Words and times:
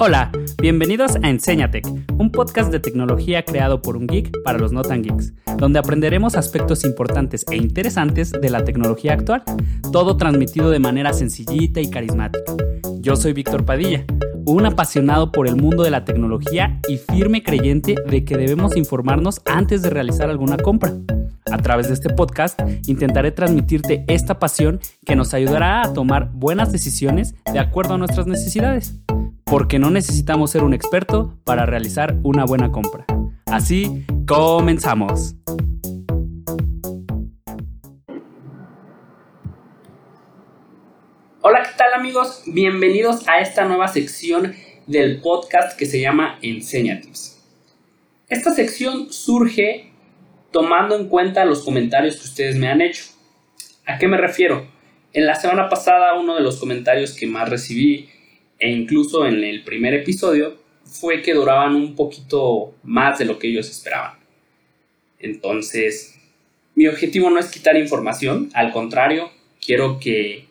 Hola, 0.00 0.32
bienvenidos 0.60 1.14
a 1.22 1.30
Enséñatec, 1.30 1.86
un 2.18 2.32
podcast 2.32 2.72
de 2.72 2.80
tecnología 2.80 3.44
creado 3.44 3.80
por 3.80 3.96
un 3.96 4.08
geek 4.08 4.42
para 4.42 4.58
los 4.58 4.72
no 4.72 4.82
tan 4.82 5.02
geeks, 5.02 5.32
donde 5.56 5.78
aprenderemos 5.78 6.34
aspectos 6.34 6.84
importantes 6.84 7.44
e 7.48 7.56
interesantes 7.56 8.32
de 8.32 8.50
la 8.50 8.64
tecnología 8.64 9.12
actual, 9.12 9.44
todo 9.92 10.16
transmitido 10.16 10.70
de 10.70 10.80
manera 10.80 11.12
sencillita 11.12 11.80
y 11.80 11.90
carismática. 11.90 12.42
Yo 12.98 13.14
soy 13.14 13.34
Víctor 13.34 13.64
Padilla, 13.64 14.04
un 14.46 14.66
apasionado 14.66 15.30
por 15.30 15.46
el 15.46 15.54
mundo 15.54 15.84
de 15.84 15.92
la 15.92 16.04
tecnología 16.04 16.80
y 16.88 16.96
firme 16.96 17.44
creyente 17.44 17.94
de 18.04 18.24
que 18.24 18.36
debemos 18.36 18.76
informarnos 18.76 19.42
antes 19.44 19.82
de 19.82 19.90
realizar 19.90 20.28
alguna 20.28 20.56
compra. 20.56 20.92
A 21.52 21.58
través 21.58 21.86
de 21.86 21.94
este 21.94 22.10
podcast 22.10 22.60
intentaré 22.88 23.30
transmitirte 23.30 24.04
esta 24.08 24.40
pasión 24.40 24.80
que 25.06 25.14
nos 25.14 25.34
ayudará 25.34 25.82
a 25.82 25.92
tomar 25.92 26.30
buenas 26.32 26.72
decisiones 26.72 27.36
de 27.52 27.60
acuerdo 27.60 27.94
a 27.94 27.98
nuestras 27.98 28.26
necesidades 28.26 29.03
porque 29.54 29.78
no 29.78 29.88
necesitamos 29.88 30.50
ser 30.50 30.64
un 30.64 30.74
experto 30.74 31.38
para 31.44 31.64
realizar 31.64 32.16
una 32.24 32.44
buena 32.44 32.72
compra. 32.72 33.06
Así, 33.46 34.04
comenzamos. 34.26 35.36
Hola, 41.40 41.62
¿qué 41.62 41.70
tal 41.78 41.94
amigos? 41.94 42.42
Bienvenidos 42.46 43.28
a 43.28 43.38
esta 43.38 43.64
nueva 43.64 43.86
sección 43.86 44.56
del 44.88 45.20
podcast 45.20 45.78
que 45.78 45.86
se 45.86 46.00
llama 46.00 46.36
Enséñates. 46.42 47.40
Esta 48.28 48.52
sección 48.52 49.12
surge 49.12 49.92
tomando 50.50 50.96
en 50.96 51.08
cuenta 51.08 51.44
los 51.44 51.64
comentarios 51.64 52.16
que 52.16 52.24
ustedes 52.24 52.56
me 52.56 52.66
han 52.66 52.80
hecho. 52.80 53.04
¿A 53.86 53.98
qué 53.98 54.08
me 54.08 54.16
refiero? 54.16 54.66
En 55.12 55.26
la 55.26 55.36
semana 55.36 55.68
pasada 55.68 56.14
uno 56.14 56.34
de 56.34 56.40
los 56.40 56.58
comentarios 56.58 57.12
que 57.12 57.28
más 57.28 57.48
recibí 57.48 58.08
e 58.58 58.70
incluso 58.70 59.26
en 59.26 59.42
el 59.42 59.64
primer 59.64 59.94
episodio 59.94 60.56
fue 60.84 61.22
que 61.22 61.34
duraban 61.34 61.74
un 61.74 61.94
poquito 61.94 62.74
más 62.82 63.18
de 63.18 63.24
lo 63.24 63.38
que 63.38 63.48
ellos 63.48 63.68
esperaban. 63.68 64.18
Entonces, 65.18 66.18
mi 66.74 66.86
objetivo 66.86 67.30
no 67.30 67.38
es 67.38 67.50
quitar 67.50 67.76
información, 67.76 68.50
al 68.54 68.72
contrario, 68.72 69.30
quiero 69.64 69.98
que 69.98 70.46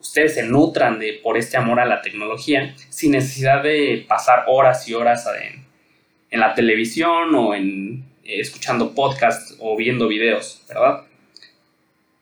ustedes 0.00 0.34
se 0.34 0.44
nutran 0.44 0.98
de, 0.98 1.14
por 1.22 1.36
este 1.36 1.56
amor 1.56 1.80
a 1.80 1.86
la 1.86 2.02
tecnología 2.02 2.74
sin 2.88 3.12
necesidad 3.12 3.62
de 3.62 4.04
pasar 4.08 4.44
horas 4.46 4.88
y 4.88 4.94
horas 4.94 5.26
en, 5.40 5.64
en 6.30 6.40
la 6.40 6.54
televisión 6.54 7.34
o 7.34 7.54
en 7.54 8.04
eh, 8.24 8.40
escuchando 8.40 8.94
podcasts 8.94 9.56
o 9.58 9.76
viendo 9.76 10.06
videos, 10.06 10.62
¿verdad? 10.68 11.04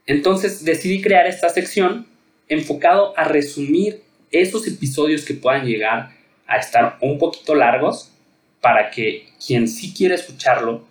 Entonces 0.06 0.64
decidí 0.64 1.02
crear 1.02 1.26
esta 1.26 1.48
sección 1.48 2.06
enfocado 2.48 3.12
a 3.18 3.24
resumir 3.24 4.02
esos 4.40 4.66
episodios 4.66 5.24
que 5.24 5.34
puedan 5.34 5.66
llegar 5.66 6.10
a 6.46 6.56
estar 6.58 6.98
un 7.00 7.18
poquito 7.18 7.54
largos 7.54 8.12
para 8.60 8.90
que 8.90 9.28
quien 9.44 9.68
sí 9.68 9.94
quiere 9.94 10.14
escucharlo 10.14 10.86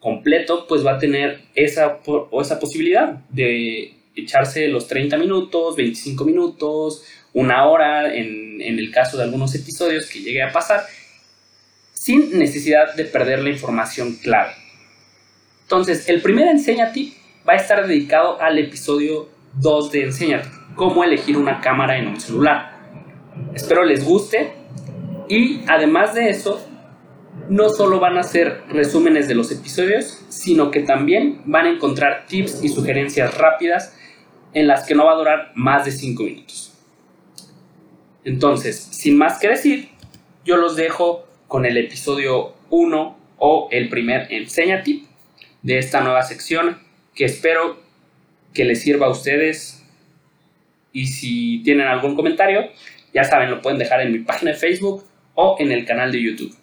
completo, 0.00 0.66
pues 0.68 0.84
va 0.84 0.92
a 0.92 0.98
tener 0.98 1.40
esa, 1.54 2.00
esa 2.40 2.60
posibilidad 2.60 3.14
de 3.30 3.94
echarse 4.14 4.68
los 4.68 4.88
30 4.88 5.16
minutos, 5.18 5.76
25 5.76 6.24
minutos, 6.24 7.04
una 7.32 7.66
hora 7.66 8.14
en, 8.14 8.60
el 8.60 8.90
caso 8.90 9.16
de 9.16 9.24
algunos 9.24 9.54
episodios 9.54 10.08
que 10.08 10.20
llegue 10.20 10.42
a 10.42 10.52
pasar, 10.52 10.84
sin 11.92 12.38
necesidad 12.38 12.94
de 12.94 13.04
perder 13.04 13.40
la 13.40 13.50
información 13.50 14.16
clave. 14.22 14.52
Entonces, 15.62 16.08
el 16.08 16.22
primer 16.22 16.48
Enséñate 16.48 17.12
va 17.46 17.54
a 17.54 17.56
estar 17.56 17.86
dedicado 17.86 18.40
al 18.40 18.58
episodio 18.58 19.28
2 19.54 19.92
de 19.92 20.04
Enséñate, 20.04 20.48
cómo 20.76 21.04
elegir 21.04 21.36
una 21.36 21.60
cámara 21.60 21.98
en 21.98 22.08
un 22.08 22.20
celular. 22.20 22.75
Espero 23.54 23.84
les 23.84 24.04
guste 24.04 24.52
y 25.28 25.60
además 25.66 26.14
de 26.14 26.30
eso, 26.30 26.64
no 27.48 27.68
solo 27.68 28.00
van 28.00 28.18
a 28.18 28.22
ser 28.22 28.62
resúmenes 28.68 29.28
de 29.28 29.34
los 29.34 29.50
episodios, 29.52 30.24
sino 30.28 30.70
que 30.70 30.80
también 30.80 31.42
van 31.46 31.66
a 31.66 31.70
encontrar 31.70 32.26
tips 32.26 32.62
y 32.64 32.68
sugerencias 32.68 33.36
rápidas 33.38 33.96
en 34.52 34.66
las 34.66 34.86
que 34.86 34.94
no 34.94 35.04
va 35.04 35.12
a 35.12 35.16
durar 35.16 35.52
más 35.54 35.84
de 35.84 35.92
5 35.92 36.22
minutos. 36.22 36.72
Entonces, 38.24 38.76
sin 38.76 39.16
más 39.16 39.38
que 39.38 39.48
decir, 39.48 39.90
yo 40.44 40.56
los 40.56 40.76
dejo 40.76 41.26
con 41.46 41.64
el 41.64 41.76
episodio 41.76 42.54
1 42.70 43.16
o 43.38 43.68
el 43.70 43.88
primer 43.88 44.32
enseña 44.32 44.82
tip 44.82 45.06
de 45.62 45.78
esta 45.78 46.00
nueva 46.00 46.22
sección 46.22 46.78
que 47.14 47.24
espero 47.24 47.78
que 48.52 48.64
les 48.64 48.82
sirva 48.82 49.06
a 49.06 49.10
ustedes 49.10 49.84
y 50.92 51.08
si 51.08 51.62
tienen 51.62 51.86
algún 51.86 52.16
comentario, 52.16 52.70
ya 53.12 53.24
saben, 53.24 53.50
lo 53.50 53.62
pueden 53.62 53.78
dejar 53.78 54.00
en 54.00 54.12
mi 54.12 54.18
página 54.20 54.52
de 54.52 54.56
Facebook 54.56 55.04
o 55.34 55.56
en 55.58 55.72
el 55.72 55.84
canal 55.84 56.12
de 56.12 56.22
YouTube. 56.22 56.56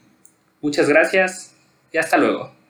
Muchas 0.62 0.88
gracias 0.88 1.56
y 1.92 1.98
hasta 1.98 2.18
luego. 2.18 2.63